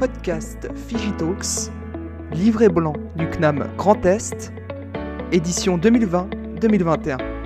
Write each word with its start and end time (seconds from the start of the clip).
podcast 0.00 0.66
Figitalks, 0.88 1.70
livret 2.32 2.70
blanc 2.70 2.94
du 3.16 3.28
CNAM 3.28 3.68
Grand 3.76 4.02
Est, 4.06 4.50
édition 5.30 5.76
2020-2021. 5.76 7.39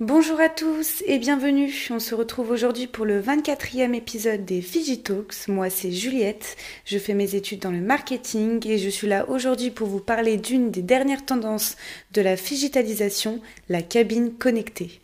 Bonjour 0.00 0.40
à 0.40 0.48
tous 0.48 1.02
et 1.04 1.18
bienvenue. 1.18 1.70
On 1.90 1.98
se 1.98 2.14
retrouve 2.14 2.52
aujourd'hui 2.52 2.86
pour 2.86 3.04
le 3.04 3.20
24e 3.20 3.92
épisode 3.92 4.46
des 4.46 4.62
Figitalks. 4.62 5.46
Moi, 5.46 5.68
c'est 5.68 5.92
Juliette. 5.92 6.56
Je 6.86 6.96
fais 6.96 7.12
mes 7.12 7.34
études 7.34 7.60
dans 7.60 7.70
le 7.70 7.82
marketing 7.82 8.66
et 8.66 8.78
je 8.78 8.88
suis 8.88 9.06
là 9.06 9.28
aujourd'hui 9.28 9.70
pour 9.70 9.88
vous 9.88 10.00
parler 10.00 10.38
d'une 10.38 10.70
des 10.70 10.80
dernières 10.80 11.26
tendances 11.26 11.76
de 12.12 12.22
la 12.22 12.36
digitalisation, 12.36 13.42
la 13.68 13.82
cabine 13.82 14.32
connectée. 14.32 15.02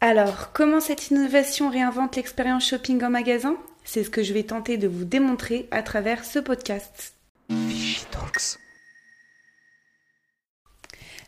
Alors, 0.00 0.50
comment 0.52 0.80
cette 0.80 1.10
innovation 1.10 1.70
réinvente 1.70 2.16
l'expérience 2.16 2.66
shopping 2.66 3.04
en 3.04 3.10
magasin? 3.10 3.56
C'est 3.84 4.02
ce 4.02 4.10
que 4.10 4.24
je 4.24 4.32
vais 4.32 4.42
tenter 4.42 4.78
de 4.78 4.88
vous 4.88 5.04
démontrer 5.04 5.68
à 5.70 5.84
travers 5.84 6.24
ce 6.24 6.40
podcast. 6.40 7.14
Figitalks. 7.48 8.58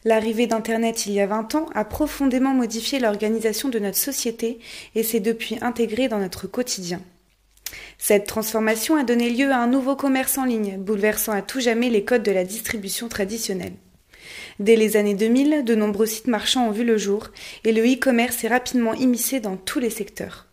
L'arrivée 0.06 0.46
d'Internet 0.46 1.06
il 1.06 1.12
y 1.12 1.20
a 1.20 1.26
20 1.26 1.54
ans 1.54 1.66
a 1.74 1.82
profondément 1.86 2.52
modifié 2.52 2.98
l'organisation 2.98 3.70
de 3.70 3.78
notre 3.78 3.96
société 3.96 4.58
et 4.94 5.02
s'est 5.02 5.20
depuis 5.20 5.56
intégrée 5.62 6.08
dans 6.08 6.18
notre 6.18 6.46
quotidien. 6.46 7.00
Cette 7.96 8.26
transformation 8.26 8.96
a 8.96 9.02
donné 9.02 9.30
lieu 9.30 9.50
à 9.50 9.58
un 9.58 9.66
nouveau 9.66 9.96
commerce 9.96 10.36
en 10.36 10.44
ligne, 10.44 10.76
bouleversant 10.76 11.32
à 11.32 11.40
tout 11.40 11.60
jamais 11.60 11.88
les 11.88 12.04
codes 12.04 12.22
de 12.22 12.32
la 12.32 12.44
distribution 12.44 13.08
traditionnelle. 13.08 13.72
Dès 14.60 14.76
les 14.76 14.98
années 14.98 15.14
2000, 15.14 15.64
de 15.64 15.74
nombreux 15.74 16.06
sites 16.06 16.26
marchands 16.26 16.68
ont 16.68 16.72
vu 16.72 16.84
le 16.84 16.98
jour 16.98 17.28
et 17.64 17.72
le 17.72 17.82
e-commerce 17.82 18.44
est 18.44 18.48
rapidement 18.48 18.92
immiscé 18.92 19.40
dans 19.40 19.56
tous 19.56 19.78
les 19.78 19.90
secteurs. 19.90 20.46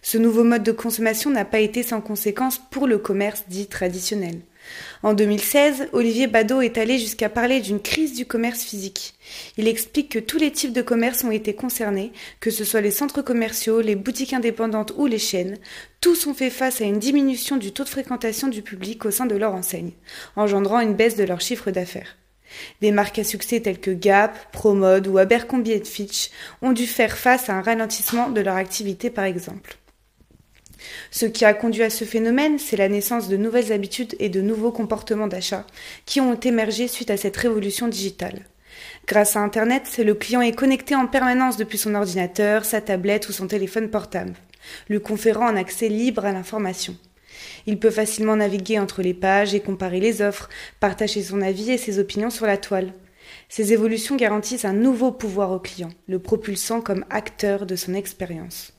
Ce 0.00 0.16
nouveau 0.16 0.44
mode 0.44 0.62
de 0.62 0.72
consommation 0.72 1.30
n'a 1.30 1.44
pas 1.44 1.58
été 1.58 1.82
sans 1.82 2.00
conséquence 2.00 2.60
pour 2.70 2.86
le 2.86 2.98
commerce 2.98 3.44
dit 3.48 3.66
traditionnel. 3.66 4.40
En 5.02 5.14
2016, 5.14 5.88
Olivier 5.92 6.26
Badeau 6.26 6.60
est 6.60 6.78
allé 6.78 6.98
jusqu'à 6.98 7.28
parler 7.28 7.60
d'une 7.60 7.80
crise 7.80 8.14
du 8.14 8.26
commerce 8.26 8.62
physique. 8.62 9.14
Il 9.56 9.68
explique 9.68 10.10
que 10.10 10.18
tous 10.18 10.38
les 10.38 10.50
types 10.50 10.72
de 10.72 10.82
commerce 10.82 11.24
ont 11.24 11.30
été 11.30 11.54
concernés, 11.54 12.12
que 12.40 12.50
ce 12.50 12.64
soit 12.64 12.80
les 12.80 12.90
centres 12.90 13.22
commerciaux, 13.22 13.80
les 13.80 13.96
boutiques 13.96 14.32
indépendantes 14.32 14.92
ou 14.96 15.06
les 15.06 15.18
chaînes. 15.18 15.58
Tous 16.00 16.26
ont 16.26 16.34
fait 16.34 16.50
face 16.50 16.80
à 16.80 16.84
une 16.84 16.98
diminution 16.98 17.56
du 17.56 17.72
taux 17.72 17.84
de 17.84 17.88
fréquentation 17.88 18.48
du 18.48 18.62
public 18.62 19.04
au 19.04 19.10
sein 19.10 19.26
de 19.26 19.36
leur 19.36 19.54
enseigne, 19.54 19.92
engendrant 20.34 20.80
une 20.80 20.94
baisse 20.94 21.16
de 21.16 21.24
leur 21.24 21.40
chiffre 21.40 21.70
d'affaires. 21.70 22.16
Des 22.80 22.92
marques 22.92 23.18
à 23.18 23.24
succès 23.24 23.60
telles 23.60 23.80
que 23.80 23.90
Gap, 23.90 24.52
Promode 24.52 25.08
ou 25.08 25.18
Abercrombie 25.18 25.84
Fitch 25.84 26.30
ont 26.62 26.72
dû 26.72 26.86
faire 26.86 27.16
face 27.16 27.50
à 27.50 27.54
un 27.54 27.62
ralentissement 27.62 28.30
de 28.30 28.40
leur 28.40 28.56
activité 28.56 29.10
par 29.10 29.24
exemple. 29.24 29.76
Ce 31.10 31.26
qui 31.26 31.44
a 31.44 31.54
conduit 31.54 31.82
à 31.82 31.90
ce 31.90 32.04
phénomène, 32.04 32.58
c'est 32.58 32.76
la 32.76 32.88
naissance 32.88 33.28
de 33.28 33.36
nouvelles 33.36 33.72
habitudes 33.72 34.14
et 34.18 34.28
de 34.28 34.40
nouveaux 34.40 34.72
comportements 34.72 35.26
d'achat 35.26 35.66
qui 36.04 36.20
ont 36.20 36.38
émergé 36.38 36.88
suite 36.88 37.10
à 37.10 37.16
cette 37.16 37.36
révolution 37.36 37.88
digitale. 37.88 38.42
Grâce 39.06 39.36
à 39.36 39.40
Internet, 39.40 39.98
le 39.98 40.14
client 40.14 40.40
est 40.40 40.52
connecté 40.52 40.94
en 40.94 41.06
permanence 41.06 41.56
depuis 41.56 41.78
son 41.78 41.94
ordinateur, 41.94 42.64
sa 42.64 42.80
tablette 42.80 43.28
ou 43.28 43.32
son 43.32 43.46
téléphone 43.46 43.88
portable, 43.88 44.34
lui 44.88 45.00
conférant 45.00 45.46
un 45.46 45.56
accès 45.56 45.88
libre 45.88 46.24
à 46.24 46.32
l'information. 46.32 46.96
Il 47.66 47.78
peut 47.78 47.90
facilement 47.90 48.36
naviguer 48.36 48.78
entre 48.78 49.02
les 49.02 49.14
pages 49.14 49.54
et 49.54 49.60
comparer 49.60 50.00
les 50.00 50.22
offres, 50.22 50.48
partager 50.80 51.22
son 51.22 51.42
avis 51.42 51.70
et 51.70 51.78
ses 51.78 51.98
opinions 51.98 52.30
sur 52.30 52.46
la 52.46 52.56
toile. 52.56 52.92
Ces 53.48 53.72
évolutions 53.72 54.16
garantissent 54.16 54.64
un 54.64 54.72
nouveau 54.72 55.12
pouvoir 55.12 55.52
au 55.52 55.58
client, 55.58 55.90
le 56.08 56.18
propulsant 56.18 56.80
comme 56.80 57.04
acteur 57.10 57.66
de 57.66 57.76
son 57.76 57.94
expérience. 57.94 58.75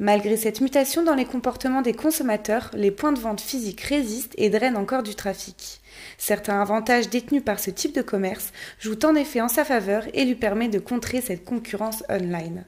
Malgré 0.00 0.38
cette 0.38 0.62
mutation 0.62 1.02
dans 1.02 1.14
les 1.14 1.26
comportements 1.26 1.82
des 1.82 1.92
consommateurs, 1.92 2.70
les 2.72 2.90
points 2.90 3.12
de 3.12 3.20
vente 3.20 3.42
physiques 3.42 3.82
résistent 3.82 4.34
et 4.38 4.48
drainent 4.48 4.78
encore 4.78 5.02
du 5.02 5.14
trafic. 5.14 5.82
Certains 6.16 6.58
avantages 6.58 7.10
détenus 7.10 7.44
par 7.44 7.60
ce 7.60 7.70
type 7.70 7.94
de 7.94 8.00
commerce 8.00 8.50
jouent 8.78 9.04
en 9.04 9.14
effet 9.14 9.42
en 9.42 9.48
sa 9.48 9.62
faveur 9.62 10.04
et 10.14 10.24
lui 10.24 10.36
permettent 10.36 10.72
de 10.72 10.78
contrer 10.78 11.20
cette 11.20 11.44
concurrence 11.44 12.02
online. 12.08 12.64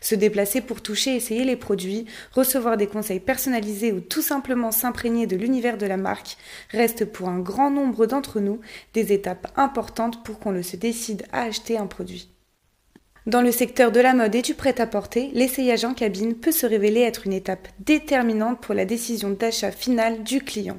Se 0.00 0.14
déplacer 0.14 0.60
pour 0.60 0.80
toucher 0.80 1.16
essayer 1.16 1.44
les 1.44 1.56
produits, 1.56 2.06
recevoir 2.30 2.76
des 2.76 2.86
conseils 2.86 3.18
personnalisés 3.18 3.90
ou 3.90 4.00
tout 4.00 4.22
simplement 4.22 4.70
s'imprégner 4.70 5.26
de 5.26 5.34
l'univers 5.34 5.78
de 5.78 5.86
la 5.86 5.96
marque 5.96 6.36
reste 6.70 7.06
pour 7.06 7.28
un 7.28 7.40
grand 7.40 7.72
nombre 7.72 8.06
d'entre 8.06 8.38
nous 8.38 8.60
des 8.94 9.12
étapes 9.12 9.48
importantes 9.56 10.22
pour 10.22 10.38
qu'on 10.38 10.62
se 10.62 10.76
décide 10.76 11.26
à 11.32 11.42
acheter 11.42 11.76
un 11.76 11.88
produit. 11.88 12.30
Dans 13.28 13.42
le 13.42 13.52
secteur 13.52 13.92
de 13.92 14.00
la 14.00 14.14
mode 14.14 14.34
et 14.36 14.40
du 14.40 14.54
prêt-à-porter, 14.54 15.28
l'essayage 15.34 15.84
en 15.84 15.92
cabine 15.92 16.34
peut 16.34 16.50
se 16.50 16.64
révéler 16.64 17.02
être 17.02 17.26
une 17.26 17.34
étape 17.34 17.68
déterminante 17.78 18.58
pour 18.62 18.74
la 18.74 18.86
décision 18.86 19.28
d'achat 19.28 19.70
finale 19.70 20.22
du 20.22 20.40
client. 20.40 20.78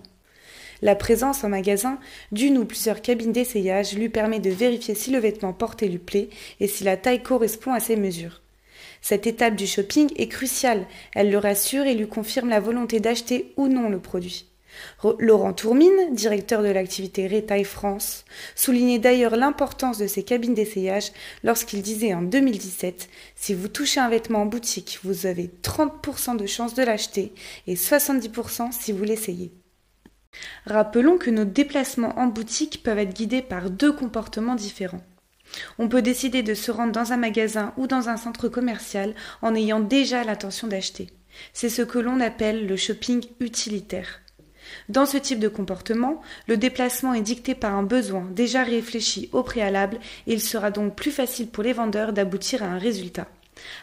La 0.81 0.95
présence 0.95 1.43
en 1.43 1.49
magasin 1.49 1.99
d'une 2.31 2.57
ou 2.57 2.65
plusieurs 2.65 3.03
cabines 3.03 3.33
d'essayage 3.33 3.93
lui 3.93 4.09
permet 4.09 4.39
de 4.39 4.49
vérifier 4.49 4.95
si 4.95 5.11
le 5.11 5.19
vêtement 5.19 5.53
porté 5.53 5.87
lui 5.87 5.99
plaît 5.99 6.29
et 6.59 6.65
si 6.65 6.83
la 6.83 6.97
taille 6.97 7.21
correspond 7.21 7.71
à 7.71 7.79
ses 7.79 7.97
mesures. 7.97 8.41
Cette 8.99 9.27
étape 9.27 9.55
du 9.55 9.67
shopping 9.67 10.11
est 10.15 10.27
cruciale, 10.27 10.87
elle 11.13 11.29
le 11.29 11.37
rassure 11.37 11.85
et 11.85 11.93
lui 11.93 12.07
confirme 12.07 12.49
la 12.49 12.59
volonté 12.59 12.99
d'acheter 12.99 13.53
ou 13.57 13.67
non 13.67 13.89
le 13.89 13.99
produit. 13.99 14.48
Laurent 15.19 15.53
Tourmine, 15.53 16.13
directeur 16.13 16.61
de 16.61 16.69
l'activité 16.69 17.27
Retail 17.27 17.63
France, 17.63 18.25
soulignait 18.55 18.99
d'ailleurs 18.99 19.35
l'importance 19.35 19.97
de 19.97 20.07
ces 20.07 20.23
cabines 20.23 20.53
d'essayage 20.53 21.11
lorsqu'il 21.43 21.81
disait 21.81 22.13
en 22.13 22.21
2017 22.21 23.09
Si 23.35 23.53
vous 23.53 23.67
touchez 23.67 23.99
un 23.99 24.09
vêtement 24.09 24.43
en 24.43 24.45
boutique, 24.45 24.99
vous 25.03 25.25
avez 25.25 25.49
30% 25.63 26.37
de 26.37 26.45
chances 26.45 26.73
de 26.73 26.83
l'acheter 26.83 27.33
et 27.67 27.75
70% 27.75 28.71
si 28.71 28.91
vous 28.91 29.03
l'essayez. 29.03 29.51
Rappelons 30.65 31.17
que 31.17 31.29
nos 31.29 31.45
déplacements 31.45 32.17
en 32.19 32.27
boutique 32.27 32.83
peuvent 32.83 32.99
être 32.99 33.13
guidés 33.15 33.41
par 33.41 33.69
deux 33.69 33.91
comportements 33.91 34.55
différents. 34.55 35.01
On 35.79 35.87
peut 35.87 36.01
décider 36.01 36.43
de 36.43 36.53
se 36.53 36.71
rendre 36.71 36.91
dans 36.91 37.11
un 37.11 37.17
magasin 37.17 37.73
ou 37.77 37.87
dans 37.87 38.09
un 38.09 38.17
centre 38.17 38.49
commercial 38.49 39.15
en 39.41 39.55
ayant 39.55 39.79
déjà 39.79 40.23
l'intention 40.23 40.67
d'acheter. 40.67 41.07
C'est 41.53 41.69
ce 41.69 41.81
que 41.81 41.99
l'on 41.99 42.19
appelle 42.19 42.67
le 42.67 42.77
shopping 42.77 43.25
utilitaire. 43.39 44.21
Dans 44.87 45.05
ce 45.05 45.17
type 45.17 45.39
de 45.39 45.47
comportement, 45.47 46.21
le 46.47 46.57
déplacement 46.57 47.13
est 47.13 47.21
dicté 47.21 47.55
par 47.55 47.75
un 47.75 47.83
besoin 47.83 48.27
déjà 48.31 48.63
réfléchi 48.63 49.29
au 49.31 49.43
préalable 49.43 49.99
et 50.27 50.33
il 50.33 50.41
sera 50.41 50.71
donc 50.71 50.95
plus 50.95 51.11
facile 51.11 51.47
pour 51.49 51.63
les 51.63 51.73
vendeurs 51.73 52.13
d'aboutir 52.13 52.63
à 52.63 52.67
un 52.67 52.77
résultat 52.77 53.27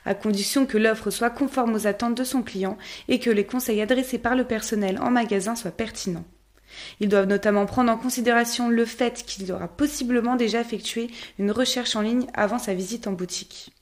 à 0.04 0.14
condition 0.14 0.66
que 0.66 0.78
l'offre 0.78 1.10
soit 1.10 1.30
conforme 1.30 1.74
aux 1.74 1.86
attentes 1.86 2.16
de 2.16 2.24
son 2.24 2.42
client 2.42 2.76
et 3.08 3.18
que 3.18 3.30
les 3.30 3.44
conseils 3.44 3.82
adressés 3.82 4.18
par 4.18 4.34
le 4.34 4.44
personnel 4.44 4.98
en 5.00 5.10
magasin 5.10 5.54
soient 5.54 5.70
pertinents. 5.70 6.24
Ils 7.00 7.08
doivent 7.08 7.26
notamment 7.26 7.66
prendre 7.66 7.90
en 7.90 7.96
considération 7.96 8.68
le 8.68 8.84
fait 8.84 9.24
qu'il 9.26 9.50
aura 9.52 9.68
possiblement 9.68 10.36
déjà 10.36 10.60
effectué 10.60 11.08
une 11.38 11.50
recherche 11.50 11.96
en 11.96 12.02
ligne 12.02 12.26
avant 12.34 12.58
sa 12.58 12.74
visite 12.74 13.06
en 13.06 13.12
boutique. 13.12 13.72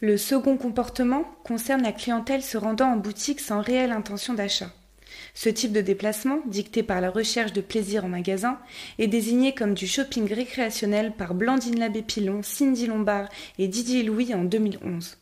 Le 0.00 0.16
second 0.16 0.56
comportement 0.56 1.24
concerne 1.44 1.82
la 1.82 1.92
clientèle 1.92 2.42
se 2.42 2.58
rendant 2.58 2.92
en 2.92 2.96
boutique 2.96 3.40
sans 3.40 3.60
réelle 3.60 3.92
intention 3.92 4.34
d'achat. 4.34 4.70
Ce 5.34 5.48
type 5.48 5.72
de 5.72 5.80
déplacement, 5.80 6.40
dicté 6.46 6.82
par 6.82 7.00
la 7.00 7.10
recherche 7.10 7.52
de 7.52 7.62
plaisir 7.62 8.04
en 8.04 8.08
magasin, 8.08 8.58
est 8.98 9.06
désigné 9.06 9.54
comme 9.54 9.74
du 9.74 9.86
shopping 9.86 10.32
récréationnel 10.32 11.12
par 11.12 11.34
Blandine 11.34 11.78
Labbé-Pilon, 11.78 12.42
Cindy 12.42 12.86
Lombard 12.86 13.28
et 13.58 13.66
Didier 13.66 14.02
Louis 14.02 14.34
en 14.34 14.44
2011. 14.44 15.16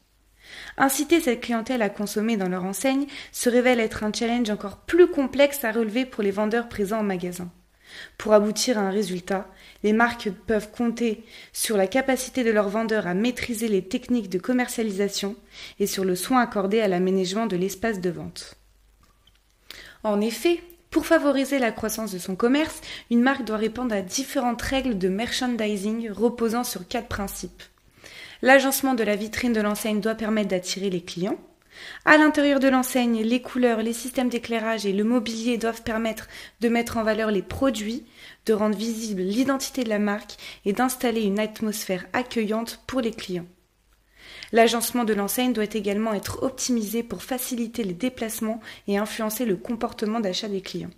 Inciter 0.76 1.21
cette 1.21 1.41
clientèle 1.41 1.82
à 1.82 1.91
consommer 1.91 2.37
dans 2.37 2.48
leur 2.48 2.65
enseigne 2.65 3.06
se 3.31 3.48
révèle 3.48 3.78
être 3.78 4.03
un 4.03 4.12
challenge 4.12 4.50
encore 4.50 4.78
plus 4.78 5.06
complexe 5.06 5.65
à 5.65 5.71
relever 5.71 6.04
pour 6.04 6.25
les 6.25 6.32
vendeurs 6.32 6.69
présents 6.69 7.00
en 7.00 7.04
magasin. 7.04 7.50
Pour 8.19 8.32
aboutir 8.32 8.78
à 8.78 8.82
un 8.82 8.91
résultat, 8.91 9.48
les 9.82 9.92
marques 9.92 10.31
peuvent 10.47 10.71
compter 10.71 11.25
sur 11.53 11.77
la 11.77 11.87
capacité 11.87 12.44
de 12.44 12.50
leurs 12.50 12.69
vendeurs 12.69 13.06
à 13.06 13.15
maîtriser 13.15 13.68
les 13.68 13.83
techniques 13.83 14.30
de 14.30 14.39
commercialisation 14.39 15.36
et 15.78 15.86
sur 15.86 16.04
le 16.04 16.15
soin 16.15 16.41
accordé 16.41 16.80
à 16.80 16.89
l'aménagement 16.89 17.47
de 17.47 17.56
l'espace 17.56 18.01
de 18.01 18.10
vente. 18.10 18.59
En 20.02 20.20
effet, 20.20 20.62
pour 20.91 21.06
favoriser 21.06 21.58
la 21.58 21.72
croissance 21.72 22.12
de 22.12 22.18
son 22.18 22.34
commerce, 22.34 22.80
une 23.10 23.22
marque 23.22 23.44
doit 23.44 23.56
répondre 23.56 23.94
à 23.94 24.02
différentes 24.02 24.62
règles 24.62 24.98
de 24.98 25.08
merchandising 25.08 26.10
reposant 26.10 26.64
sur 26.64 26.88
quatre 26.88 27.08
principes. 27.08 27.62
L'agencement 28.42 28.94
de 28.94 29.04
la 29.04 29.16
vitrine 29.16 29.52
de 29.52 29.60
l'enseigne 29.60 30.00
doit 30.00 30.14
permettre 30.14 30.48
d'attirer 30.48 30.91
les 30.91 31.02
clients. 31.02 31.38
À 32.04 32.16
l'intérieur 32.16 32.58
de 32.58 32.68
l'enseigne, 32.68 33.22
les 33.22 33.42
couleurs, 33.42 33.82
les 33.82 33.92
systèmes 33.92 34.30
d'éclairage 34.30 34.86
et 34.86 34.92
le 34.92 35.04
mobilier 35.04 35.58
doivent 35.58 35.82
permettre 35.82 36.26
de 36.60 36.68
mettre 36.68 36.96
en 36.96 37.04
valeur 37.04 37.30
les 37.30 37.42
produits, 37.42 38.04
de 38.46 38.53
rendre 38.53 38.76
visible 38.76 39.22
l'identité 39.22 39.84
de 39.84 39.91
la 39.91 39.98
marque 39.98 40.36
et 40.64 40.72
d'installer 40.72 41.22
une 41.22 41.38
atmosphère 41.38 42.06
accueillante 42.12 42.80
pour 42.86 43.00
les 43.00 43.12
clients. 43.12 43.46
L'agencement 44.52 45.04
de 45.04 45.14
l'enseigne 45.14 45.52
doit 45.52 45.64
également 45.64 46.12
être 46.12 46.42
optimisé 46.42 47.02
pour 47.02 47.22
faciliter 47.22 47.84
les 47.84 47.94
déplacements 47.94 48.60
et 48.88 48.98
influencer 48.98 49.44
le 49.44 49.56
comportement 49.56 50.20
d'achat 50.20 50.48
des 50.48 50.60
clients. 50.60 50.91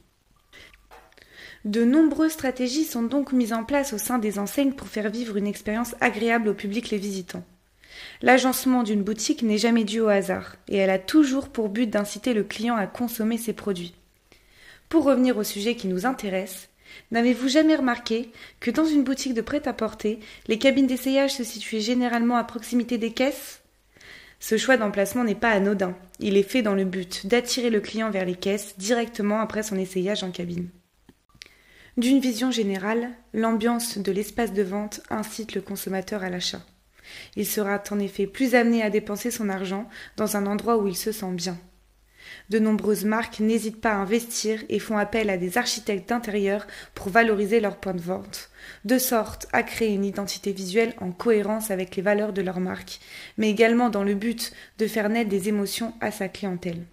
De 1.64 1.84
nombreuses 1.84 2.32
stratégies 2.32 2.84
sont 2.84 3.04
donc 3.04 3.32
mises 3.32 3.52
en 3.52 3.62
place 3.62 3.92
au 3.92 3.98
sein 3.98 4.18
des 4.18 4.38
enseignes 4.38 4.72
pour 4.72 4.88
faire 4.88 5.10
vivre 5.10 5.36
une 5.36 5.46
expérience 5.46 5.94
agréable 6.00 6.48
au 6.48 6.54
public 6.54 6.90
les 6.90 6.98
visitant. 6.98 7.44
L'agencement 8.20 8.82
d'une 8.82 9.04
boutique 9.04 9.42
n'est 9.42 9.58
jamais 9.58 9.84
dû 9.84 10.00
au 10.00 10.08
hasard, 10.08 10.56
et 10.68 10.76
elle 10.76 10.90
a 10.90 10.98
toujours 10.98 11.50
pour 11.50 11.68
but 11.68 11.88
d'inciter 11.88 12.34
le 12.34 12.42
client 12.42 12.74
à 12.74 12.86
consommer 12.86 13.38
ses 13.38 13.52
produits. 13.52 13.94
Pour 14.88 15.04
revenir 15.04 15.36
au 15.36 15.44
sujet 15.44 15.76
qui 15.76 15.88
nous 15.88 16.04
intéresse, 16.04 16.68
n'avez-vous 17.10 17.48
jamais 17.48 17.76
remarqué 17.76 18.30
que 18.60 18.70
dans 18.70 18.84
une 18.84 19.04
boutique 19.04 19.34
de 19.34 19.40
prêt-à-porter, 19.40 20.20
les 20.48 20.58
cabines 20.58 20.86
d'essayage 20.86 21.34
se 21.34 21.44
situaient 21.44 21.80
généralement 21.80 22.36
à 22.36 22.44
proximité 22.44 22.98
des 22.98 23.12
caisses? 23.12 23.62
Ce 24.40 24.56
choix 24.56 24.76
d'emplacement 24.76 25.24
n'est 25.24 25.34
pas 25.34 25.50
anodin, 25.50 25.96
il 26.18 26.36
est 26.36 26.42
fait 26.42 26.62
dans 26.62 26.74
le 26.74 26.84
but 26.84 27.26
d'attirer 27.26 27.70
le 27.70 27.80
client 27.80 28.10
vers 28.10 28.24
les 28.24 28.34
caisses 28.34 28.74
directement 28.76 29.40
après 29.40 29.62
son 29.62 29.78
essayage 29.78 30.24
en 30.24 30.30
cabine. 30.30 30.68
D'une 31.96 32.20
vision 32.20 32.50
générale, 32.50 33.10
l'ambiance 33.34 33.98
de 33.98 34.12
l'espace 34.12 34.52
de 34.52 34.62
vente 34.62 35.00
incite 35.10 35.54
le 35.54 35.60
consommateur 35.60 36.22
à 36.22 36.30
l'achat. 36.30 36.62
Il 37.36 37.46
sera 37.46 37.82
en 37.90 37.98
effet 37.98 38.26
plus 38.26 38.54
amené 38.54 38.82
à 38.82 38.90
dépenser 38.90 39.30
son 39.30 39.48
argent 39.48 39.88
dans 40.16 40.36
un 40.36 40.46
endroit 40.46 40.78
où 40.78 40.88
il 40.88 40.96
se 40.96 41.12
sent 41.12 41.32
bien. 41.32 41.58
De 42.50 42.58
nombreuses 42.58 43.04
marques 43.04 43.40
n'hésitent 43.40 43.80
pas 43.80 43.92
à 43.92 43.96
investir 43.96 44.62
et 44.68 44.78
font 44.78 44.98
appel 44.98 45.30
à 45.30 45.36
des 45.36 45.58
architectes 45.58 46.08
d'intérieur 46.08 46.66
pour 46.94 47.08
valoriser 47.08 47.60
leurs 47.60 47.76
points 47.76 47.94
de 47.94 48.00
vente, 48.00 48.50
de 48.84 48.98
sorte 48.98 49.46
à 49.52 49.62
créer 49.62 49.94
une 49.94 50.04
identité 50.04 50.52
visuelle 50.52 50.94
en 51.00 51.12
cohérence 51.12 51.70
avec 51.70 51.96
les 51.96 52.02
valeurs 52.02 52.32
de 52.32 52.42
leur 52.42 52.60
marque, 52.60 53.00
mais 53.38 53.50
également 53.50 53.90
dans 53.90 54.04
le 54.04 54.14
but 54.14 54.52
de 54.78 54.86
faire 54.86 55.08
naître 55.08 55.30
des 55.30 55.48
émotions 55.48 55.94
à 56.00 56.10
sa 56.10 56.28
clientèle. 56.28 56.84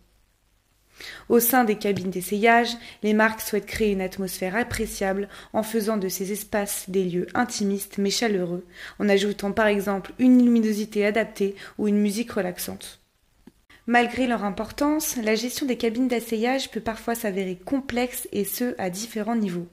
Au 1.30 1.40
sein 1.40 1.64
des 1.64 1.78
cabines 1.78 2.10
d'essayage, 2.10 2.76
les 3.04 3.14
marques 3.14 3.42
souhaitent 3.42 3.66
créer 3.66 3.92
une 3.92 4.02
atmosphère 4.02 4.56
appréciable 4.56 5.30
en 5.54 5.64
faisant 5.64 5.98
de 5.98 6.10
ces 6.10 6.32
espaces 6.32 6.90
des 6.90 7.06
lieux 7.06 7.28
intimistes 7.34 7.98
mais 7.98 8.10
chaleureux, 8.10 8.66
en 9.00 9.10
ajoutant 9.10 9.52
par 9.52 9.68
exemple 9.68 10.12
une 10.20 10.44
luminosité 10.44 11.06
adaptée 11.06 11.56
ou 11.78 11.88
une 11.88 12.00
musique 12.00 12.32
relaxante. 12.32 12.99
Malgré 13.88 14.28
leur 14.28 14.44
importance, 14.44 15.16
la 15.18 15.36
gestion 15.36 15.66
des 15.66 15.78
cabines 15.78 16.08
d'essayage 16.08 16.70
peut 16.70 16.80
parfois 16.80 17.16
s'avérer 17.16 17.56
complexe 17.56 18.28
et 18.32 18.46
ce 18.46 18.76
à 18.78 18.90
différents 18.90 19.36
niveaux. 19.36 19.68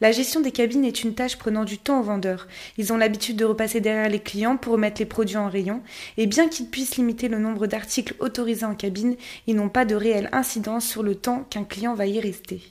La 0.00 0.12
gestion 0.12 0.40
des 0.40 0.52
cabines 0.52 0.84
est 0.84 1.02
une 1.02 1.14
tâche 1.14 1.36
prenant 1.36 1.64
du 1.64 1.78
temps 1.78 2.00
aux 2.00 2.04
vendeurs. 2.04 2.48
Ils 2.78 2.92
ont 2.92 2.96
l'habitude 2.96 3.36
de 3.36 3.44
repasser 3.44 3.80
derrière 3.80 4.08
les 4.08 4.20
clients 4.20 4.56
pour 4.56 4.72
remettre 4.72 5.00
les 5.00 5.06
produits 5.06 5.36
en 5.36 5.48
rayon, 5.48 5.82
et 6.16 6.26
bien 6.26 6.48
qu'ils 6.48 6.68
puissent 6.68 6.96
limiter 6.96 7.28
le 7.28 7.38
nombre 7.38 7.66
d'articles 7.66 8.14
autorisés 8.18 8.64
en 8.64 8.74
cabine, 8.74 9.16
ils 9.46 9.56
n'ont 9.56 9.68
pas 9.68 9.84
de 9.84 9.94
réelle 9.94 10.30
incidence 10.32 10.86
sur 10.86 11.02
le 11.02 11.14
temps 11.14 11.46
qu'un 11.50 11.64
client 11.64 11.94
va 11.94 12.06
y 12.06 12.20
rester. 12.20 12.62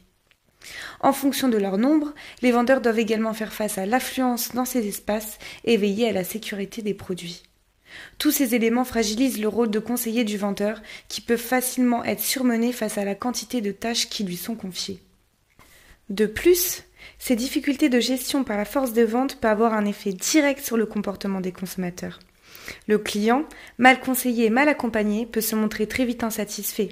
En 0.99 1.13
fonction 1.13 1.47
de 1.47 1.57
leur 1.57 1.77
nombre, 1.77 2.13
les 2.41 2.51
vendeurs 2.51 2.81
doivent 2.81 2.99
également 2.99 3.33
faire 3.33 3.53
face 3.53 3.77
à 3.77 3.85
l'affluence 3.85 4.53
dans 4.53 4.65
ces 4.65 4.87
espaces 4.87 5.37
et 5.63 5.77
veiller 5.77 6.09
à 6.09 6.13
la 6.13 6.23
sécurité 6.23 6.81
des 6.81 6.93
produits. 6.93 7.43
Tous 8.17 8.31
ces 8.31 8.55
éléments 8.55 8.85
fragilisent 8.85 9.39
le 9.39 9.47
rôle 9.47 9.69
de 9.69 9.79
conseiller 9.79 10.23
du 10.23 10.37
vendeur 10.37 10.81
qui 11.07 11.21
peut 11.21 11.37
facilement 11.37 12.03
être 12.03 12.21
surmené 12.21 12.71
face 12.71 12.97
à 12.97 13.05
la 13.05 13.15
quantité 13.15 13.61
de 13.61 13.71
tâches 13.71 14.09
qui 14.09 14.23
lui 14.23 14.37
sont 14.37 14.55
confiées. 14.55 14.99
De 16.09 16.25
plus, 16.25 16.83
ces 17.19 17.35
difficultés 17.35 17.89
de 17.89 17.99
gestion 17.99 18.43
par 18.43 18.57
la 18.57 18.65
force 18.65 18.93
de 18.93 19.03
vente 19.03 19.39
peuvent 19.39 19.51
avoir 19.51 19.73
un 19.73 19.85
effet 19.85 20.13
direct 20.13 20.63
sur 20.63 20.77
le 20.77 20.85
comportement 20.85 21.41
des 21.41 21.51
consommateurs. 21.51 22.19
Le 22.87 22.97
client, 22.97 23.45
mal 23.77 23.99
conseillé 23.99 24.45
et 24.45 24.49
mal 24.49 24.69
accompagné, 24.69 25.25
peut 25.25 25.41
se 25.41 25.55
montrer 25.55 25.87
très 25.87 26.05
vite 26.05 26.23
insatisfait. 26.23 26.89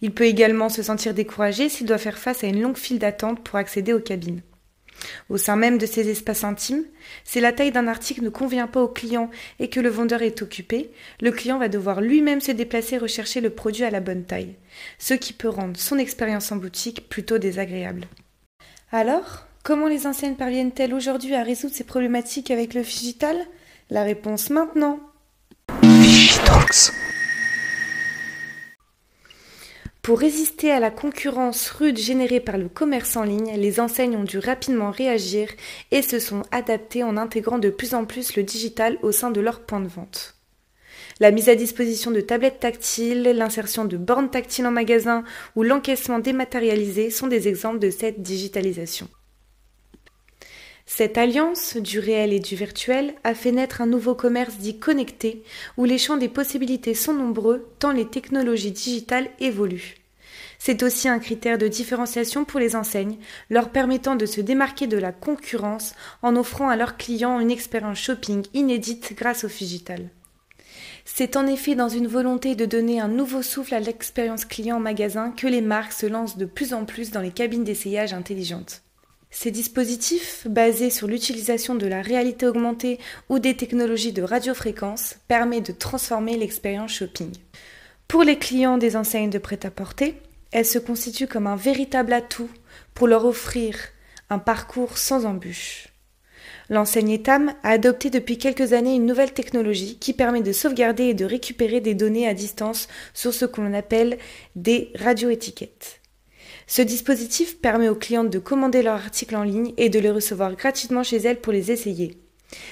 Il 0.00 0.12
peut 0.12 0.24
également 0.24 0.68
se 0.68 0.82
sentir 0.82 1.14
découragé 1.14 1.68
s'il 1.68 1.86
doit 1.86 1.98
faire 1.98 2.18
face 2.18 2.42
à 2.42 2.48
une 2.48 2.60
longue 2.60 2.76
file 2.76 2.98
d'attente 2.98 3.42
pour 3.44 3.56
accéder 3.56 3.92
aux 3.92 4.00
cabines. 4.00 4.42
Au 5.28 5.36
sein 5.36 5.56
même 5.56 5.78
de 5.78 5.86
ces 5.86 6.08
espaces 6.08 6.44
intimes, 6.44 6.84
si 7.24 7.40
la 7.40 7.52
taille 7.52 7.72
d'un 7.72 7.88
article 7.88 8.22
ne 8.22 8.28
convient 8.28 8.66
pas 8.66 8.82
au 8.82 8.88
client 8.88 9.30
et 9.58 9.68
que 9.68 9.80
le 9.80 9.88
vendeur 9.88 10.22
est 10.22 10.42
occupé, 10.42 10.90
le 11.20 11.32
client 11.32 11.58
va 11.58 11.68
devoir 11.68 12.00
lui-même 12.00 12.40
se 12.40 12.52
déplacer 12.52 12.98
rechercher 12.98 13.40
le 13.40 13.50
produit 13.50 13.84
à 13.84 13.90
la 13.90 14.00
bonne 14.00 14.24
taille, 14.24 14.56
ce 14.98 15.14
qui 15.14 15.32
peut 15.32 15.48
rendre 15.48 15.78
son 15.78 15.98
expérience 15.98 16.52
en 16.52 16.56
boutique 16.56 17.08
plutôt 17.08 17.38
désagréable. 17.38 18.06
Alors, 18.90 19.46
comment 19.62 19.88
les 19.88 20.06
enseignes 20.06 20.36
parviennent-elles 20.36 20.94
aujourd'hui 20.94 21.34
à 21.34 21.42
résoudre 21.42 21.74
ces 21.74 21.84
problématiques 21.84 22.50
avec 22.50 22.74
le 22.74 22.82
digital? 22.82 23.36
La 23.90 24.02
réponse 24.02 24.50
maintenant. 24.50 25.00
Pour 30.08 30.20
résister 30.20 30.70
à 30.70 30.80
la 30.80 30.90
concurrence 30.90 31.68
rude 31.68 31.98
générée 31.98 32.40
par 32.40 32.56
le 32.56 32.70
commerce 32.70 33.14
en 33.18 33.24
ligne, 33.24 33.52
les 33.58 33.78
enseignes 33.78 34.16
ont 34.16 34.24
dû 34.24 34.38
rapidement 34.38 34.90
réagir 34.90 35.50
et 35.90 36.00
se 36.00 36.18
sont 36.18 36.44
adaptées 36.50 37.02
en 37.02 37.18
intégrant 37.18 37.58
de 37.58 37.68
plus 37.68 37.92
en 37.92 38.06
plus 38.06 38.34
le 38.34 38.42
digital 38.42 38.96
au 39.02 39.12
sein 39.12 39.30
de 39.30 39.42
leurs 39.42 39.66
points 39.66 39.82
de 39.82 39.86
vente. 39.86 40.34
La 41.20 41.30
mise 41.30 41.50
à 41.50 41.56
disposition 41.56 42.10
de 42.10 42.22
tablettes 42.22 42.60
tactiles, 42.60 43.24
l'insertion 43.24 43.84
de 43.84 43.98
bornes 43.98 44.30
tactiles 44.30 44.66
en 44.66 44.70
magasin 44.70 45.24
ou 45.56 45.62
l'encaissement 45.62 46.20
dématérialisé 46.20 47.10
sont 47.10 47.26
des 47.26 47.46
exemples 47.46 47.78
de 47.78 47.90
cette 47.90 48.22
digitalisation. 48.22 49.10
Cette 50.90 51.18
alliance 51.18 51.76
du 51.76 51.98
réel 51.98 52.32
et 52.32 52.40
du 52.40 52.56
virtuel 52.56 53.14
a 53.22 53.34
fait 53.34 53.52
naître 53.52 53.82
un 53.82 53.86
nouveau 53.86 54.14
commerce 54.14 54.56
dit 54.56 54.78
connecté, 54.78 55.42
où 55.76 55.84
les 55.84 55.98
champs 55.98 56.16
des 56.16 56.30
possibilités 56.30 56.94
sont 56.94 57.12
nombreux 57.12 57.68
tant 57.78 57.92
les 57.92 58.06
technologies 58.06 58.70
digitales 58.70 59.28
évoluent. 59.38 59.96
C'est 60.58 60.82
aussi 60.82 61.06
un 61.06 61.18
critère 61.18 61.58
de 61.58 61.68
différenciation 61.68 62.46
pour 62.46 62.58
les 62.58 62.74
enseignes, 62.74 63.18
leur 63.50 63.68
permettant 63.68 64.16
de 64.16 64.24
se 64.24 64.40
démarquer 64.40 64.86
de 64.86 64.96
la 64.96 65.12
concurrence 65.12 65.94
en 66.22 66.36
offrant 66.36 66.70
à 66.70 66.76
leurs 66.76 66.96
clients 66.96 67.38
une 67.38 67.50
expérience 67.50 67.98
shopping 67.98 68.46
inédite 68.54 69.12
grâce 69.14 69.44
au 69.44 69.48
digital. 69.48 70.08
C'est 71.04 71.36
en 71.36 71.46
effet 71.46 71.74
dans 71.74 71.90
une 71.90 72.08
volonté 72.08 72.54
de 72.54 72.64
donner 72.64 72.98
un 72.98 73.08
nouveau 73.08 73.42
souffle 73.42 73.74
à 73.74 73.80
l'expérience 73.80 74.46
client 74.46 74.78
en 74.78 74.80
magasin 74.80 75.32
que 75.32 75.46
les 75.46 75.60
marques 75.60 75.92
se 75.92 76.06
lancent 76.06 76.38
de 76.38 76.46
plus 76.46 76.72
en 76.72 76.86
plus 76.86 77.10
dans 77.10 77.20
les 77.20 77.30
cabines 77.30 77.64
d'essayage 77.64 78.14
intelligentes. 78.14 78.82
Ces 79.30 79.50
dispositifs, 79.50 80.46
basés 80.48 80.90
sur 80.90 81.06
l'utilisation 81.06 81.74
de 81.74 81.86
la 81.86 82.00
réalité 82.00 82.46
augmentée 82.46 82.98
ou 83.28 83.38
des 83.38 83.56
technologies 83.56 84.12
de 84.12 84.22
radiofréquence, 84.22 85.16
permettent 85.28 85.66
de 85.66 85.72
transformer 85.72 86.36
l'expérience 86.36 86.92
shopping. 86.92 87.32
Pour 88.08 88.22
les 88.22 88.38
clients 88.38 88.78
des 88.78 88.96
enseignes 88.96 89.30
de 89.30 89.38
prêt-à-porter, 89.38 90.14
elles 90.50 90.64
se 90.64 90.78
constituent 90.78 91.26
comme 91.26 91.46
un 91.46 91.56
véritable 91.56 92.14
atout 92.14 92.48
pour 92.94 93.06
leur 93.06 93.26
offrir 93.26 93.76
un 94.30 94.38
parcours 94.38 94.96
sans 94.96 95.26
embûches. 95.26 95.88
L'enseigne 96.70 97.10
Etam 97.10 97.54
a 97.62 97.70
adopté 97.70 98.10
depuis 98.10 98.38
quelques 98.38 98.72
années 98.72 98.94
une 98.94 99.06
nouvelle 99.06 99.32
technologie 99.32 99.98
qui 99.98 100.12
permet 100.12 100.42
de 100.42 100.52
sauvegarder 100.52 101.04
et 101.04 101.14
de 101.14 101.24
récupérer 101.24 101.80
des 101.80 101.94
données 101.94 102.28
à 102.28 102.34
distance 102.34 102.88
sur 103.14 103.32
ce 103.32 103.46
que 103.46 103.60
l'on 103.60 103.72
appelle 103.72 104.18
des 104.54 104.90
radioétiquettes. 104.94 105.97
Ce 106.68 106.82
dispositif 106.82 107.60
permet 107.60 107.88
aux 107.88 107.94
clientes 107.94 108.28
de 108.28 108.38
commander 108.38 108.82
leurs 108.82 109.02
articles 109.02 109.34
en 109.34 109.42
ligne 109.42 109.72
et 109.78 109.88
de 109.88 109.98
les 109.98 110.10
recevoir 110.10 110.54
gratuitement 110.54 111.02
chez 111.02 111.16
elles 111.16 111.40
pour 111.40 111.52
les 111.52 111.72
essayer. 111.72 112.18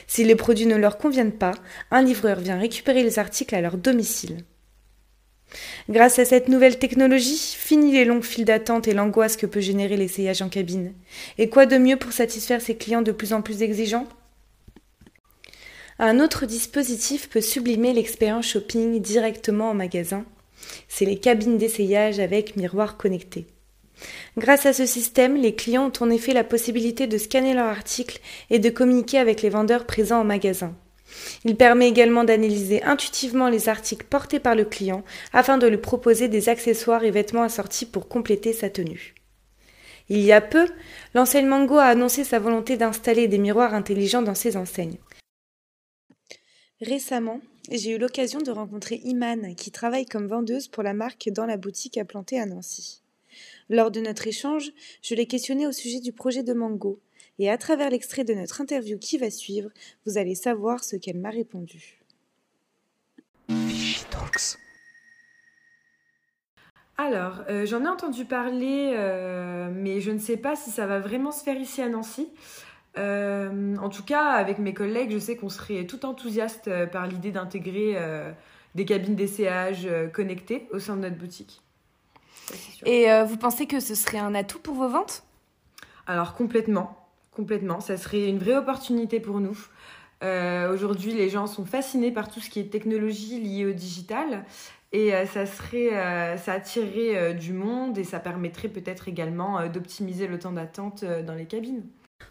Si 0.07 0.23
les 0.23 0.35
produits 0.37 0.67
ne 0.67 0.77
leur 0.77 0.99
conviennent 0.99 1.33
pas, 1.33 1.55
un 1.91 2.03
livreur 2.03 2.39
vient 2.39 2.59
récupérer 2.59 3.03
les 3.03 3.19
articles 3.19 3.55
à 3.55 3.63
leur 3.63 3.79
domicile. 3.79 4.37
Grâce 5.89 6.19
à 6.19 6.27
cette 6.27 6.49
nouvelle 6.49 6.79
technologie, 6.79 7.55
fini 7.57 7.93
les 7.93 8.05
longues 8.05 8.25
files 8.25 8.45
d'attente 8.45 8.87
et 8.87 8.93
l'angoisse 8.93 9.39
que 9.39 9.47
peut 9.47 9.61
générer 9.61 9.97
l'essayage 9.97 10.43
en 10.43 10.51
cabine. 10.51 10.93
Et 11.39 11.49
quoi 11.49 11.65
de 11.65 11.79
mieux 11.79 11.97
pour 11.97 12.13
satisfaire 12.13 12.61
ses 12.61 12.77
clients 12.77 13.03
de 13.03 13.13
plus 13.13 13.33
en 13.33 13.41
plus 13.41 13.63
exigeants? 13.63 14.07
Un 15.99 16.21
autre 16.21 16.45
dispositif 16.45 17.31
peut 17.31 17.41
sublimer 17.41 17.95
l'expérience 17.95 18.47
shopping 18.47 19.01
directement 19.01 19.71
en 19.71 19.75
magasin. 19.75 20.27
C'est 20.87 21.07
les 21.07 21.19
cabines 21.19 21.57
d'essayage 21.57 22.21
avec 22.21 22.57
miroir 22.57 22.99
connecté. 22.99 23.47
Grâce 24.37 24.67
à 24.67 24.73
ce 24.73 24.87
système, 24.87 25.37
les 25.37 25.55
clients 25.55 25.87
ont 25.89 26.05
en 26.05 26.11
effet 26.11 26.33
la 26.33 26.45
possibilité 26.45 27.07
de 27.07 27.19
scanner 27.19 27.55
leur 27.55 27.67
article 27.67 28.21
et 28.51 28.59
de 28.59 28.71
communiquer 28.71 29.19
avec 29.19 29.43
les 29.43 29.49
vendeurs 29.49 29.87
présents 29.87 30.21
en 30.21 30.25
magasin. 30.25 30.75
Il 31.45 31.57
permet 31.57 31.89
également 31.89 32.25
d'analyser 32.25 32.83
intuitivement 32.83 33.49
les 33.49 33.69
articles 33.69 34.07
portés 34.07 34.41
par 34.41 34.55
le 34.55 34.65
client 34.65 35.05
afin 35.33 35.57
de 35.57 35.67
lui 35.67 35.79
proposer 35.79 36.29
des 36.29 36.49
accessoires 36.49 37.05
et 37.05 37.11
vêtements 37.11 37.43
assortis 37.43 37.87
pour 37.87 38.09
compléter 38.09 38.53
sa 38.53 38.71
tenue. 38.71 39.15
Il 40.09 40.21
y 40.21 40.33
a 40.33 40.41
peu, 40.41 40.67
l'enseigne 41.15 41.47
Mango 41.47 41.79
a 41.79 41.85
annoncé 41.85 42.23
sa 42.23 42.39
volonté 42.39 42.77
d'installer 42.77 43.29
des 43.29 43.39
miroirs 43.39 43.75
intelligents 43.75 44.23
dans 44.23 44.35
ses 44.35 44.57
enseignes. 44.57 44.99
Récemment, 46.81 47.41
j'ai 47.71 47.93
eu 47.93 47.99
l'occasion 47.99 48.41
de 48.41 48.51
rencontrer 48.51 49.01
Iman 49.03 49.55
qui 49.57 49.71
travaille 49.71 50.07
comme 50.07 50.29
vendeuse 50.29 50.69
pour 50.69 50.83
la 50.83 50.93
marque 50.93 51.31
dans 51.31 51.47
la 51.47 51.57
boutique 51.57 51.99
à 51.99 52.05
planter 52.05 52.39
à 52.39 52.47
Nancy. 52.47 53.03
Lors 53.69 53.91
de 53.91 54.01
notre 54.01 54.27
échange, 54.27 54.71
je 55.03 55.15
l'ai 55.15 55.27
questionné 55.27 55.67
au 55.67 55.73
sujet 55.73 56.01
du 56.01 56.13
projet 56.13 56.43
de 56.43 56.53
Mango 56.53 57.01
et 57.39 57.51
à 57.51 57.59
travers 57.59 57.91
l'extrait 57.91 58.25
de 58.25 58.35
notre 58.35 58.61
interview 58.61 58.99
qui 58.99 59.19
va 59.19 59.31
suivre, 59.31 59.71
vous 60.07 60.19
allez 60.19 60.35
savoir 60.35 60.85
ce 60.85 60.97
qu'elle 60.97 61.19
m'a 61.19 61.31
répondu. 61.31 62.01
Alors, 66.99 67.43
euh, 67.51 67.67
j'en 67.67 67.85
ai 67.85 67.89
entendu 67.89 68.25
parler, 68.25 68.95
euh, 68.95 69.69
mais 69.71 70.01
je 70.01 70.11
ne 70.11 70.19
sais 70.19 70.39
pas 70.39 70.57
si 70.57 70.71
ça 70.71 70.87
va 70.87 70.99
vraiment 70.99 71.31
se 71.31 71.45
faire 71.45 71.61
ici 71.61 71.83
à 71.83 71.89
Nancy. 71.89 72.29
Euh, 72.97 73.77
en 73.77 73.91
tout 73.91 74.03
cas, 74.03 74.31
avec 74.31 74.59
mes 74.59 74.73
collègues, 74.73 75.11
je 75.11 75.19
sais 75.19 75.37
qu'on 75.37 75.51
serait 75.51 75.87
tout 75.87 76.07
enthousiaste 76.07 76.71
par 76.91 77.07
l'idée 77.07 77.33
d'intégrer 77.33 77.97
des 78.75 78.85
cabines 78.87 79.15
d'essayage 79.15 79.87
connectées 80.15 80.69
au 80.73 80.79
sein 80.79 80.97
de 80.97 81.03
notre 81.03 81.17
boutique. 81.17 81.66
Et 82.85 83.07
vous 83.27 83.37
pensez 83.37 83.67
que 83.67 83.81
ce 83.81 83.95
serait 83.95 84.19
un 84.19 84.35
atout 84.35 84.59
pour 84.59 84.75
vos 84.75 84.89
ventes? 84.89 85.25
Alors 86.07 86.35
complètement, 86.35 87.09
complètement. 87.33 87.81
Ça 87.81 87.97
serait 87.97 88.29
une 88.29 88.39
vraie 88.39 88.57
opportunité 88.57 89.21
pour 89.21 89.41
nous. 89.41 89.59
Aujourd'hui, 90.23 91.13
les 91.13 91.29
gens 91.29 91.47
sont 91.47 91.65
fascinés 91.65 92.13
par 92.13 92.31
tout 92.31 92.41
ce 92.41 92.51
qui 92.51 92.61
est 92.61 92.71
technologie 92.71 93.41
liée 93.41 93.67
au 93.67 93.73
digital 93.73 94.45
et 94.93 95.15
euh, 95.15 95.27
ça 95.27 95.47
serait, 95.47 95.95
euh, 95.95 96.37
ça 96.37 96.53
attirerait 96.53 97.17
euh, 97.17 97.33
du 97.33 97.53
monde 97.53 97.99
et 97.99 98.05
ça 98.05 98.19
permettrait 98.19 98.69
peut-être 98.69 99.09
également 99.09 99.67
d'optimiser 99.69 100.27
le 100.27 100.39
temps 100.39 100.53
d'attente 100.53 101.05
dans 101.05 101.35
les 101.35 101.47
cabines. 101.47 101.83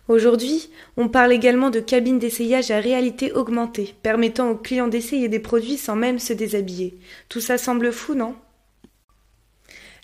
Aujourd'hui, 0.08 0.70
on 0.98 1.10
parle 1.10 1.32
également 1.32 1.70
de 1.70 1.80
cabines 1.80 2.18
d'essayage 2.18 2.72
à 2.72 2.80
réalité 2.80 3.32
augmentée, 3.34 3.96
permettant 4.02 4.50
aux 4.50 4.56
clients 4.56 4.88
d'essayer 4.88 5.30
des 5.30 5.40
produits 5.40 5.78
sans 5.78 5.96
même 5.96 6.18
se 6.18 6.34
déshabiller. 6.34 6.98
Tout 7.30 7.40
ça 7.40 7.60
semble 7.60 7.92
fou, 7.92 8.16
non? 8.16 8.36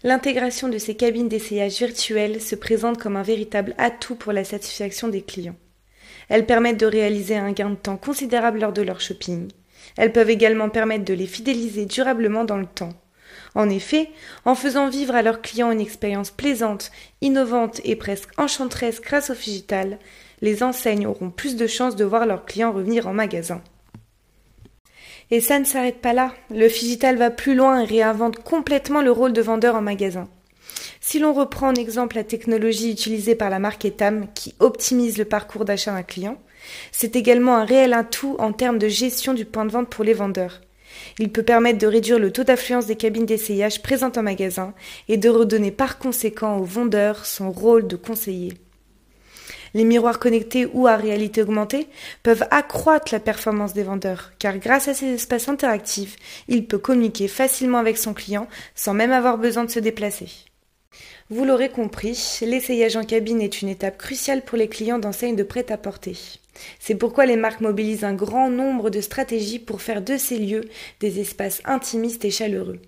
L'intégration 0.04 0.68
de 0.68 0.80
ces 0.80 0.96
cabines 0.96 1.30
d'essayage 1.30 1.78
virtuelles 1.78 2.42
se 2.42 2.56
présente 2.56 2.98
comme 2.98 3.18
un 3.18 3.22
véritable 3.22 3.76
atout 3.78 4.16
pour 4.16 4.32
la 4.34 4.44
satisfaction 4.44 5.10
des 5.10 5.22
clients. 5.22 5.58
Elles 6.28 6.48
permettent 6.48 6.80
de 6.80 6.88
réaliser 6.88 7.36
un 7.36 7.52
gain 7.52 7.70
de 7.70 7.76
temps 7.76 7.98
considérable 7.98 8.60
lors 8.60 8.74
de 8.74 8.82
leur 8.82 9.00
shopping. 9.00 9.52
Elles 9.98 10.12
peuvent 10.12 10.32
également 10.32 10.70
permettre 10.70 11.06
de 11.06 11.14
les 11.14 11.28
fidéliser 11.28 11.86
durablement 11.86 12.46
dans 12.46 12.58
le 12.58 12.66
temps. 12.66 12.94
En 13.54 13.70
effet, 13.70 14.10
en 14.44 14.56
faisant 14.56 14.90
vivre 14.90 15.14
à 15.14 15.22
leurs 15.22 15.42
clients 15.42 15.72
une 15.72 15.82
expérience 15.82 16.32
plaisante, 16.32 16.92
innovante 17.22 17.80
et 17.84 17.96
presque 17.96 18.32
enchanteresse 18.40 19.02
grâce 19.02 19.30
au 19.30 19.36
digital, 19.36 20.00
les 20.42 20.64
enseignes 20.64 21.06
auront 21.06 21.30
plus 21.30 21.56
de 21.56 21.68
chances 21.68 21.96
de 21.96 22.06
voir 22.06 22.26
leurs 22.26 22.46
clients 22.46 22.72
revenir 22.72 23.08
en 23.08 23.14
magasin. 23.14 23.62
Et 25.30 25.40
ça 25.40 25.60
ne 25.60 25.66
s'arrête 25.66 26.02
pas 26.02 26.14
là. 26.14 26.34
Le 26.50 26.68
digital 26.68 27.18
va 27.18 27.30
plus 27.30 27.56
loin 27.56 27.82
et 27.82 27.86
réinvente 27.86 28.40
complètement 28.40 29.02
le 29.02 29.12
rôle 29.12 29.34
de 29.34 29.42
vendeur 29.42 29.76
en 29.76 29.82
magasin. 29.82 30.28
Si 31.00 31.20
l'on 31.20 31.34
reprend 31.34 31.70
en 31.70 31.76
exemple 31.76 32.16
la 32.16 32.24
technologie 32.24 32.92
utilisée 32.92 33.36
par 33.36 33.50
la 33.50 33.60
marque 33.60 33.86
Etam 33.86 34.28
qui 34.34 34.56
optimise 34.60 35.18
le 35.18 35.26
parcours 35.26 35.66
d'achat 35.66 35.92
d'un 35.92 36.04
client, 36.04 36.38
c'est 36.92 37.16
également 37.16 37.56
un 37.58 37.66
réel 37.66 37.94
atout 37.94 38.36
en 38.40 38.54
termes 38.54 38.78
de 38.78 38.88
gestion 38.88 39.34
du 39.34 39.46
point 39.46 39.66
de 39.66 39.72
vente 39.72 39.90
pour 39.90 40.04
les 40.04 40.14
vendeurs. 40.14 40.62
Il 41.20 41.32
peut 41.32 41.44
permettre 41.44 41.80
de 41.80 41.88
réduire 41.88 42.20
le 42.20 42.32
taux 42.32 42.44
d'affluence 42.44 42.86
des 42.86 42.96
cabines 42.96 43.26
d'essayage 43.26 43.82
présentes 43.82 44.18
en 44.18 44.24
magasin 44.24 44.74
et 45.08 45.18
de 45.18 45.30
redonner 45.30 45.72
par 45.72 45.98
conséquent 45.98 46.58
au 46.58 46.64
vendeur 46.64 47.26
son 47.26 47.52
rôle 47.52 47.88
de 47.88 47.96
conseiller. 47.96 48.54
Les 49.74 49.84
miroirs 49.84 50.20
connectés 50.20 50.68
ou 50.74 50.88
à 50.88 50.98
réalité 50.98 51.42
augmentée 51.42 51.88
peuvent 52.24 52.46
accroître 52.52 53.14
la 53.14 53.20
performance 53.20 53.74
des 53.74 53.84
vendeurs, 53.84 54.32
car 54.40 54.58
grâce 54.58 54.88
à 54.88 54.94
ces 54.94 55.14
espaces 55.14 55.48
interactifs, 55.48 56.18
il 56.48 56.68
peut 56.68 56.78
communiquer 56.78 57.28
facilement 57.28 57.78
avec 57.78 57.98
son 57.98 58.14
client 58.14 58.48
sans 58.76 58.94
même 58.94 59.12
avoir 59.12 59.38
besoin 59.38 59.64
de 59.64 59.72
se 59.72 59.80
déplacer. 59.80 60.28
Vous 61.30 61.46
l'aurez 61.46 61.70
compris, 61.70 62.40
l'essayage 62.42 62.98
en 62.98 63.06
cabine 63.06 63.42
est 63.42 63.62
une 63.62 63.70
étape 63.70 63.98
cruciale 63.98 64.42
pour 64.42 64.58
les 64.58 64.68
clients 64.68 65.00
d'enseignes 65.00 65.38
de 65.38 65.44
prêt-à-porter. 65.44 66.18
C'est 66.80 66.96
pourquoi 66.96 67.26
les 67.26 67.38
marques 67.38 67.62
mobilisent 67.62 68.04
un 68.04 68.14
grand 68.14 68.50
nombre 68.50 68.90
de 68.90 69.00
stratégies 69.00 69.60
pour 69.60 69.82
faire 69.82 70.02
de 70.02 70.18
ces 70.18 70.38
lieux 70.38 70.66
des 71.00 71.22
espaces 71.22 71.62
intimistes 71.64 72.26
et 72.26 72.32
chaleureux. 72.32 72.82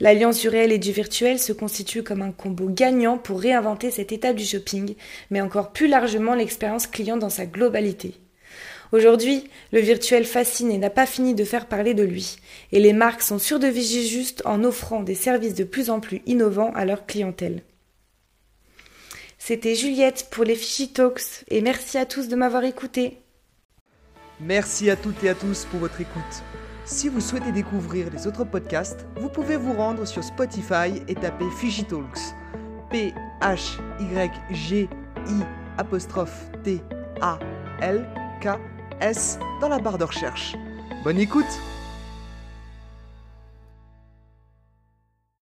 L'alliance 0.00 0.40
du 0.40 0.48
réel 0.48 0.72
et 0.72 0.78
du 0.78 0.92
virtuel 0.92 1.38
se 1.38 1.52
constitue 1.52 2.02
comme 2.02 2.22
un 2.22 2.32
combo 2.32 2.68
gagnant 2.68 3.18
pour 3.18 3.40
réinventer 3.40 3.90
cette 3.90 4.12
étape 4.12 4.36
du 4.36 4.44
shopping, 4.44 4.94
mais 5.30 5.40
encore 5.40 5.72
plus 5.72 5.88
largement 5.88 6.34
l'expérience 6.34 6.86
client 6.86 7.16
dans 7.16 7.30
sa 7.30 7.46
globalité. 7.46 8.14
Aujourd'hui, 8.92 9.44
le 9.72 9.80
virtuel 9.80 10.24
fascine 10.24 10.70
et 10.70 10.78
n'a 10.78 10.90
pas 10.90 11.06
fini 11.06 11.34
de 11.34 11.44
faire 11.44 11.66
parler 11.66 11.94
de 11.94 12.04
lui, 12.04 12.36
et 12.70 12.80
les 12.80 12.92
marques 12.92 13.22
sont 13.22 13.38
sûres 13.38 13.58
de 13.58 13.66
viger 13.66 14.04
juste 14.04 14.42
en 14.44 14.62
offrant 14.62 15.02
des 15.02 15.16
services 15.16 15.54
de 15.54 15.64
plus 15.64 15.90
en 15.90 16.00
plus 16.00 16.22
innovants 16.26 16.72
à 16.74 16.84
leur 16.84 17.06
clientèle. 17.06 17.62
C'était 19.46 19.74
Juliette 19.74 20.28
pour 20.30 20.44
les 20.44 20.54
Fishy 20.54 20.92
Talks 20.92 21.44
et 21.48 21.60
merci 21.60 21.98
à 21.98 22.06
tous 22.06 22.28
de 22.28 22.36
m'avoir 22.36 22.64
écouté. 22.64 23.18
Merci 24.40 24.88
à 24.88 24.96
toutes 24.96 25.22
et 25.22 25.28
à 25.28 25.34
tous 25.34 25.66
pour 25.66 25.80
votre 25.80 26.00
écoute. 26.00 26.42
Si 26.86 27.08
vous 27.08 27.20
souhaitez 27.20 27.50
découvrir 27.50 28.10
les 28.12 28.26
autres 28.26 28.44
podcasts, 28.44 29.06
vous 29.16 29.30
pouvez 29.30 29.56
vous 29.56 29.72
rendre 29.72 30.04
sur 30.06 30.22
Spotify 30.22 31.02
et 31.08 31.14
taper 31.14 31.48
Fishy 31.58 31.82
Talks. 31.84 32.18
P 32.90 33.14
H 33.40 33.78
Y 33.98 34.30
G 34.50 34.88
I 35.26 35.40
apostrophe 35.78 36.50
T 36.62 36.82
A 37.22 37.38
L 37.80 38.06
K 38.42 38.58
S 39.00 39.38
dans 39.62 39.70
la 39.70 39.78
barre 39.78 39.96
de 39.96 40.04
recherche. 40.04 40.56
Bonne 41.04 41.18
écoute 41.18 41.44